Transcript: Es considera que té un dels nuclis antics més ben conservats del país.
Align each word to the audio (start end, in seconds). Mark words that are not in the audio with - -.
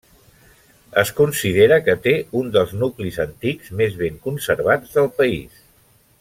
Es 1.01 1.11
considera 1.19 1.77
que 1.89 1.95
té 2.07 2.13
un 2.41 2.49
dels 2.57 2.73
nuclis 2.85 3.19
antics 3.27 3.69
més 3.83 4.01
ben 4.01 4.19
conservats 4.27 4.97
del 4.99 5.13
país. 5.21 5.63